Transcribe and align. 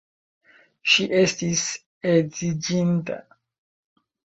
Ŝi 0.93 1.05
estis 1.17 1.67
edziniĝinta! 2.15 3.21